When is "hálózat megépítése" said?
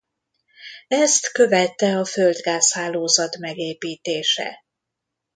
2.73-4.63